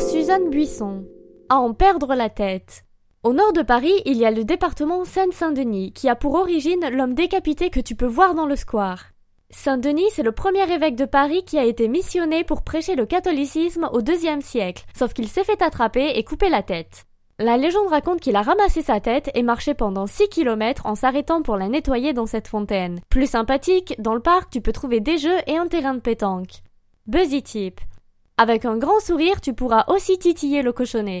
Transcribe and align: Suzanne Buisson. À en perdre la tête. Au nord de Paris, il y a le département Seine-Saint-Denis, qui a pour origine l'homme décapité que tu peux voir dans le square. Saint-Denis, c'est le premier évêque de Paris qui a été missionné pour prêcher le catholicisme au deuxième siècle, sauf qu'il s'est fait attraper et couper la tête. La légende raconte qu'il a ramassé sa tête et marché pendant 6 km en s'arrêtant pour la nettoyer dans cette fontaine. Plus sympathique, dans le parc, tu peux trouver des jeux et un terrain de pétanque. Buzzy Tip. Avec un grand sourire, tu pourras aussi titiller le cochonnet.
Suzanne 0.00 0.48
Buisson. 0.48 1.04
À 1.50 1.58
en 1.58 1.74
perdre 1.74 2.14
la 2.14 2.30
tête. 2.30 2.84
Au 3.22 3.34
nord 3.34 3.52
de 3.52 3.60
Paris, 3.60 3.92
il 4.06 4.16
y 4.16 4.24
a 4.24 4.30
le 4.30 4.44
département 4.44 5.04
Seine-Saint-Denis, 5.04 5.92
qui 5.92 6.08
a 6.08 6.16
pour 6.16 6.34
origine 6.34 6.88
l'homme 6.90 7.14
décapité 7.14 7.68
que 7.68 7.80
tu 7.80 7.94
peux 7.94 8.06
voir 8.06 8.34
dans 8.34 8.46
le 8.46 8.56
square. 8.56 9.04
Saint-Denis, 9.50 10.08
c'est 10.12 10.22
le 10.22 10.32
premier 10.32 10.72
évêque 10.72 10.96
de 10.96 11.04
Paris 11.04 11.44
qui 11.44 11.58
a 11.58 11.64
été 11.64 11.86
missionné 11.86 12.44
pour 12.44 12.62
prêcher 12.62 12.94
le 12.94 13.04
catholicisme 13.04 13.90
au 13.92 14.00
deuxième 14.00 14.40
siècle, 14.40 14.86
sauf 14.96 15.12
qu'il 15.12 15.28
s'est 15.28 15.44
fait 15.44 15.60
attraper 15.60 16.12
et 16.14 16.24
couper 16.24 16.48
la 16.48 16.62
tête. 16.62 17.04
La 17.38 17.58
légende 17.58 17.88
raconte 17.88 18.20
qu'il 18.20 18.36
a 18.36 18.42
ramassé 18.42 18.80
sa 18.80 19.00
tête 19.00 19.30
et 19.34 19.42
marché 19.42 19.74
pendant 19.74 20.06
6 20.06 20.28
km 20.28 20.86
en 20.86 20.94
s'arrêtant 20.94 21.42
pour 21.42 21.56
la 21.56 21.68
nettoyer 21.68 22.14
dans 22.14 22.26
cette 22.26 22.48
fontaine. 22.48 23.00
Plus 23.10 23.30
sympathique, 23.30 23.94
dans 23.98 24.14
le 24.14 24.20
parc, 24.20 24.50
tu 24.50 24.62
peux 24.62 24.72
trouver 24.72 25.00
des 25.00 25.18
jeux 25.18 25.38
et 25.46 25.58
un 25.58 25.66
terrain 25.66 25.94
de 25.94 26.00
pétanque. 26.00 26.62
Buzzy 27.06 27.42
Tip. 27.42 27.80
Avec 28.42 28.64
un 28.64 28.78
grand 28.78 29.00
sourire, 29.00 29.42
tu 29.42 29.52
pourras 29.52 29.84
aussi 29.88 30.18
titiller 30.18 30.62
le 30.62 30.72
cochonnet. 30.72 31.18